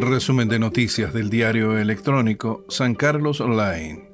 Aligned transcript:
Resumen 0.00 0.48
de 0.48 0.60
noticias 0.60 1.12
del 1.12 1.28
diario 1.28 1.76
electrónico 1.76 2.64
San 2.68 2.94
Carlos 2.94 3.40
Online. 3.40 4.08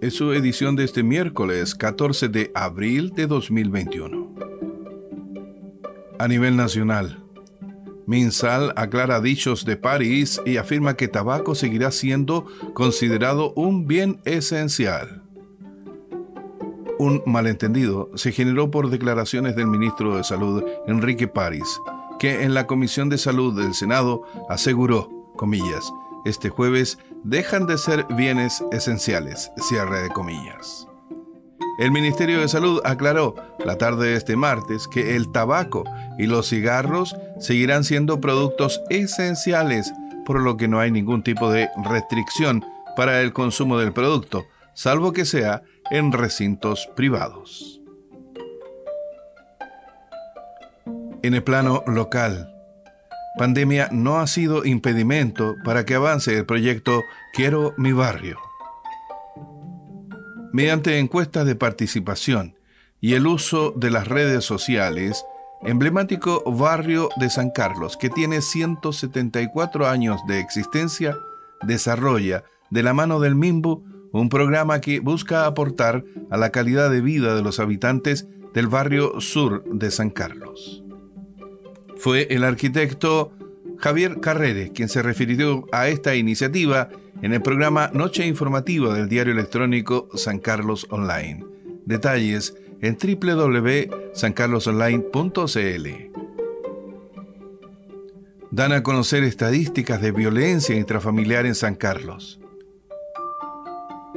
Es 0.00 0.14
su 0.14 0.32
edición 0.32 0.74
de 0.74 0.82
este 0.82 1.04
miércoles 1.04 1.76
14 1.76 2.28
de 2.28 2.50
abril 2.56 3.12
de 3.14 3.28
2021. 3.28 4.34
A 6.18 6.26
nivel 6.26 6.56
nacional, 6.56 7.22
Minsal 8.06 8.72
aclara 8.74 9.20
dichos 9.20 9.64
de 9.64 9.76
París 9.76 10.42
y 10.44 10.56
afirma 10.56 10.94
que 10.94 11.06
tabaco 11.06 11.54
seguirá 11.54 11.92
siendo 11.92 12.46
considerado 12.74 13.52
un 13.54 13.86
bien 13.86 14.20
esencial. 14.24 15.22
Un 16.98 17.22
malentendido 17.26 18.10
se 18.16 18.32
generó 18.32 18.72
por 18.72 18.90
declaraciones 18.90 19.54
del 19.54 19.68
ministro 19.68 20.16
de 20.16 20.24
Salud, 20.24 20.64
Enrique 20.88 21.28
París, 21.28 21.80
que 22.18 22.42
en 22.42 22.54
la 22.54 22.66
Comisión 22.66 23.08
de 23.08 23.18
Salud 23.18 23.56
del 23.56 23.74
Senado 23.74 24.24
aseguró 24.48 25.17
comillas, 25.38 25.90
este 26.26 26.50
jueves 26.50 26.98
dejan 27.24 27.66
de 27.66 27.78
ser 27.78 28.04
bienes 28.10 28.62
esenciales, 28.70 29.50
cierre 29.56 30.02
de 30.02 30.10
comillas. 30.10 30.86
El 31.78 31.92
Ministerio 31.92 32.40
de 32.40 32.48
Salud 32.48 32.82
aclaró 32.84 33.36
la 33.64 33.78
tarde 33.78 34.08
de 34.08 34.16
este 34.16 34.36
martes 34.36 34.88
que 34.88 35.16
el 35.16 35.30
tabaco 35.32 35.84
y 36.18 36.26
los 36.26 36.48
cigarros 36.48 37.16
seguirán 37.38 37.84
siendo 37.84 38.20
productos 38.20 38.82
esenciales, 38.90 39.92
por 40.26 40.40
lo 40.40 40.56
que 40.56 40.68
no 40.68 40.80
hay 40.80 40.90
ningún 40.90 41.22
tipo 41.22 41.50
de 41.50 41.70
restricción 41.84 42.64
para 42.96 43.22
el 43.22 43.32
consumo 43.32 43.78
del 43.78 43.92
producto, 43.92 44.44
salvo 44.74 45.12
que 45.12 45.24
sea 45.24 45.62
en 45.90 46.12
recintos 46.12 46.90
privados. 46.96 47.80
En 51.22 51.34
el 51.34 51.44
plano 51.44 51.84
local, 51.86 52.57
pandemia 53.36 53.88
no 53.92 54.18
ha 54.18 54.26
sido 54.26 54.64
impedimento 54.64 55.56
para 55.64 55.84
que 55.84 55.94
avance 55.94 56.36
el 56.36 56.46
proyecto 56.46 57.02
Quiero 57.32 57.74
mi 57.76 57.92
barrio. 57.92 58.38
Mediante 60.52 60.98
encuestas 60.98 61.46
de 61.46 61.54
participación 61.54 62.56
y 63.00 63.14
el 63.14 63.26
uso 63.26 63.72
de 63.76 63.90
las 63.90 64.08
redes 64.08 64.44
sociales, 64.44 65.24
emblemático 65.62 66.42
barrio 66.46 67.10
de 67.16 67.30
San 67.30 67.50
Carlos, 67.50 67.96
que 67.96 68.10
tiene 68.10 68.40
174 68.40 69.86
años 69.86 70.20
de 70.26 70.40
existencia, 70.40 71.16
desarrolla, 71.62 72.44
de 72.70 72.82
la 72.82 72.92
mano 72.92 73.20
del 73.20 73.34
MIMBU, 73.34 74.10
un 74.12 74.28
programa 74.28 74.80
que 74.80 75.00
busca 75.00 75.46
aportar 75.46 76.04
a 76.30 76.36
la 76.36 76.50
calidad 76.50 76.90
de 76.90 77.00
vida 77.00 77.34
de 77.34 77.42
los 77.42 77.60
habitantes 77.60 78.26
del 78.54 78.66
barrio 78.66 79.20
sur 79.20 79.64
de 79.64 79.90
San 79.90 80.10
Carlos. 80.10 80.82
Fue 81.98 82.28
el 82.30 82.44
arquitecto 82.44 83.32
Javier 83.78 84.20
Carrere 84.20 84.70
quien 84.72 84.88
se 84.88 85.02
refirió 85.02 85.66
a 85.72 85.88
esta 85.88 86.14
iniciativa 86.14 86.88
en 87.22 87.32
el 87.32 87.42
programa 87.42 87.90
Noche 87.92 88.24
Informativa 88.26 88.94
del 88.94 89.08
diario 89.08 89.32
electrónico 89.32 90.08
San 90.14 90.38
Carlos 90.38 90.86
Online. 90.90 91.44
Detalles 91.84 92.54
en 92.80 92.96
www.sancarlosonline.cl. 92.96 95.88
Dan 98.50 98.72
a 98.72 98.82
conocer 98.82 99.24
estadísticas 99.24 100.00
de 100.00 100.12
violencia 100.12 100.74
intrafamiliar 100.76 101.44
en 101.46 101.54
San 101.54 101.74
Carlos. 101.74 102.40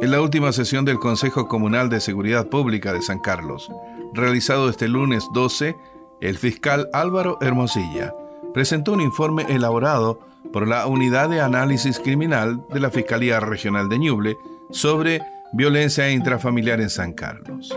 En 0.00 0.10
la 0.10 0.20
última 0.20 0.52
sesión 0.52 0.84
del 0.84 0.98
Consejo 0.98 1.48
Comunal 1.48 1.88
de 1.88 2.00
Seguridad 2.00 2.48
Pública 2.48 2.92
de 2.92 3.02
San 3.02 3.20
Carlos, 3.20 3.70
realizado 4.14 4.68
este 4.68 4.86
lunes 4.86 5.24
12, 5.32 5.74
el 6.20 6.36
fiscal 6.36 6.88
Álvaro 6.92 7.38
Hermosilla 7.40 8.14
presentó 8.52 8.92
un 8.92 9.00
informe 9.00 9.46
elaborado 9.48 10.20
por 10.52 10.66
la 10.66 10.86
Unidad 10.86 11.28
de 11.28 11.40
Análisis 11.40 11.98
Criminal 11.98 12.60
de 12.72 12.80
la 12.80 12.90
Fiscalía 12.90 13.40
Regional 13.40 13.88
de 13.88 13.98
Ñuble 13.98 14.36
sobre 14.70 15.22
violencia 15.52 16.10
intrafamiliar 16.10 16.80
en 16.80 16.90
San 16.90 17.12
Carlos. 17.12 17.76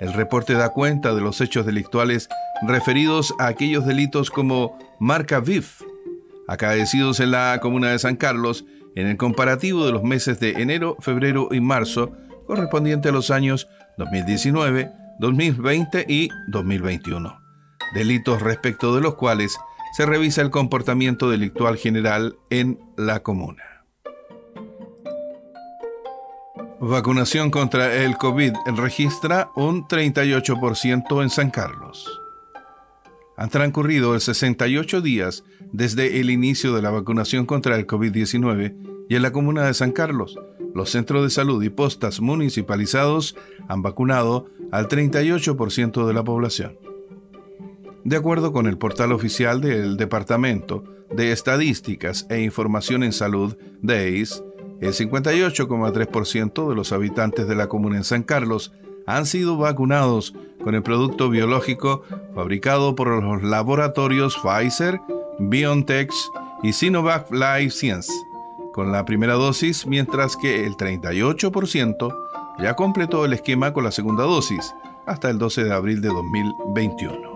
El 0.00 0.12
reporte 0.12 0.54
da 0.54 0.70
cuenta 0.70 1.14
de 1.14 1.20
los 1.20 1.40
hechos 1.40 1.66
delictuales 1.66 2.28
referidos 2.66 3.34
a 3.38 3.46
aquellos 3.46 3.86
delitos 3.86 4.30
como 4.30 4.78
marca 4.98 5.40
VIF, 5.40 5.82
acaecidos 6.46 7.20
en 7.20 7.32
la 7.32 7.58
comuna 7.60 7.90
de 7.90 7.98
San 7.98 8.16
Carlos 8.16 8.64
en 8.94 9.06
el 9.06 9.16
comparativo 9.16 9.86
de 9.86 9.92
los 9.92 10.02
meses 10.02 10.40
de 10.40 10.50
enero, 10.52 10.96
febrero 11.00 11.48
y 11.52 11.60
marzo, 11.60 12.12
correspondiente 12.46 13.10
a 13.10 13.12
los 13.12 13.30
años 13.30 13.68
2019, 13.98 14.90
2020 15.20 16.06
y 16.08 16.30
2021 16.48 17.47
delitos 17.94 18.42
respecto 18.42 18.94
de 18.94 19.00
los 19.00 19.14
cuales 19.14 19.58
se 19.92 20.06
revisa 20.06 20.42
el 20.42 20.50
comportamiento 20.50 21.30
delictual 21.30 21.76
general 21.76 22.36
en 22.50 22.78
la 22.96 23.22
comuna. 23.22 23.64
Vacunación 26.80 27.50
contra 27.50 27.92
el 27.96 28.16
COVID 28.16 28.52
registra 28.76 29.50
un 29.56 29.88
38% 29.88 31.22
en 31.22 31.30
San 31.30 31.50
Carlos. 31.50 32.20
Han 33.36 33.50
transcurrido 33.50 34.18
68 34.18 35.00
días 35.00 35.44
desde 35.72 36.20
el 36.20 36.30
inicio 36.30 36.74
de 36.74 36.82
la 36.82 36.90
vacunación 36.90 37.46
contra 37.46 37.76
el 37.76 37.86
COVID-19 37.86 39.06
y 39.08 39.16
en 39.16 39.22
la 39.22 39.32
comuna 39.32 39.64
de 39.64 39.74
San 39.74 39.90
Carlos, 39.90 40.38
los 40.74 40.90
centros 40.90 41.24
de 41.24 41.30
salud 41.30 41.62
y 41.62 41.70
postas 41.70 42.20
municipalizados 42.20 43.36
han 43.68 43.82
vacunado 43.82 44.46
al 44.70 44.86
38% 44.86 46.06
de 46.06 46.14
la 46.14 46.22
población. 46.22 46.78
De 48.08 48.16
acuerdo 48.16 48.54
con 48.54 48.66
el 48.66 48.78
portal 48.78 49.12
oficial 49.12 49.60
del 49.60 49.98
Departamento 49.98 50.82
de 51.10 51.30
Estadísticas 51.30 52.24
e 52.30 52.40
Información 52.40 53.02
en 53.02 53.12
Salud, 53.12 53.58
DEIS, 53.82 54.42
el 54.80 54.94
58,3% 54.94 56.70
de 56.70 56.74
los 56.74 56.92
habitantes 56.92 57.46
de 57.46 57.54
la 57.54 57.68
comuna 57.68 57.98
en 57.98 58.04
San 58.04 58.22
Carlos 58.22 58.72
han 59.06 59.26
sido 59.26 59.58
vacunados 59.58 60.34
con 60.64 60.74
el 60.74 60.82
producto 60.82 61.28
biológico 61.28 62.02
fabricado 62.34 62.94
por 62.94 63.08
los 63.08 63.42
laboratorios 63.42 64.38
Pfizer, 64.38 65.02
BioNTech 65.38 66.10
y 66.62 66.72
Sinovac 66.72 67.30
Life 67.30 67.72
Science, 67.72 68.10
con 68.72 68.90
la 68.90 69.04
primera 69.04 69.34
dosis, 69.34 69.86
mientras 69.86 70.34
que 70.34 70.64
el 70.64 70.78
38% 70.78 72.16
ya 72.58 72.72
completó 72.72 73.26
el 73.26 73.34
esquema 73.34 73.74
con 73.74 73.84
la 73.84 73.92
segunda 73.92 74.24
dosis 74.24 74.74
hasta 75.04 75.28
el 75.28 75.36
12 75.36 75.64
de 75.64 75.74
abril 75.74 76.00
de 76.00 76.08
2021. 76.08 77.27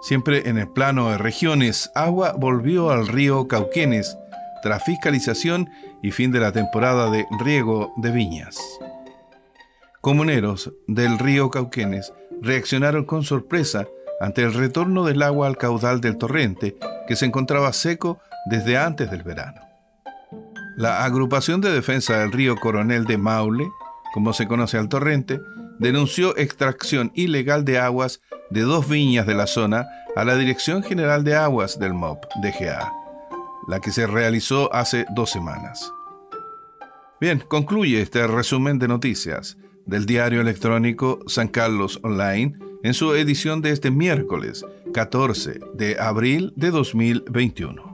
Siempre 0.00 0.48
en 0.48 0.56
el 0.56 0.68
plano 0.68 1.10
de 1.10 1.18
regiones, 1.18 1.90
agua 1.94 2.34
volvió 2.36 2.90
al 2.90 3.06
río 3.06 3.46
Cauquenes 3.48 4.16
tras 4.62 4.82
fiscalización 4.84 5.70
y 6.02 6.10
fin 6.10 6.32
de 6.32 6.40
la 6.40 6.52
temporada 6.52 7.10
de 7.10 7.26
riego 7.38 7.92
de 7.96 8.10
viñas. 8.10 8.58
Comuneros 10.00 10.72
del 10.86 11.18
río 11.18 11.50
Cauquenes 11.50 12.14
reaccionaron 12.40 13.04
con 13.04 13.24
sorpresa 13.24 13.86
ante 14.20 14.42
el 14.42 14.54
retorno 14.54 15.04
del 15.04 15.22
agua 15.22 15.46
al 15.46 15.58
caudal 15.58 16.00
del 16.00 16.16
torrente, 16.16 16.78
que 17.06 17.16
se 17.16 17.26
encontraba 17.26 17.72
seco 17.74 18.18
desde 18.46 18.78
antes 18.78 19.10
del 19.10 19.22
verano. 19.22 19.60
La 20.76 21.04
agrupación 21.04 21.60
de 21.60 21.72
defensa 21.72 22.18
del 22.20 22.32
río 22.32 22.56
Coronel 22.56 23.04
de 23.04 23.18
Maule, 23.18 23.68
como 24.14 24.32
se 24.32 24.46
conoce 24.46 24.78
al 24.78 24.88
torrente, 24.88 25.40
denunció 25.78 26.36
extracción 26.38 27.12
ilegal 27.14 27.66
de 27.66 27.78
aguas 27.78 28.20
de 28.50 28.62
dos 28.62 28.88
viñas 28.88 29.26
de 29.26 29.34
la 29.34 29.46
zona 29.46 29.86
a 30.16 30.24
la 30.24 30.36
Dirección 30.36 30.82
General 30.82 31.24
de 31.24 31.36
Aguas 31.36 31.78
del 31.78 31.94
MOP, 31.94 32.24
DGA, 32.42 32.92
la 33.68 33.80
que 33.80 33.92
se 33.92 34.06
realizó 34.06 34.72
hace 34.74 35.06
dos 35.14 35.30
semanas. 35.30 35.92
Bien, 37.20 37.42
concluye 37.46 38.00
este 38.00 38.26
resumen 38.26 38.78
de 38.78 38.88
noticias 38.88 39.56
del 39.86 40.06
diario 40.06 40.40
electrónico 40.40 41.20
San 41.26 41.48
Carlos 41.48 42.00
Online 42.02 42.54
en 42.82 42.94
su 42.94 43.14
edición 43.14 43.60
de 43.60 43.70
este 43.70 43.90
miércoles 43.90 44.64
14 44.92 45.60
de 45.74 46.00
abril 46.00 46.52
de 46.56 46.70
2021. 46.70 47.89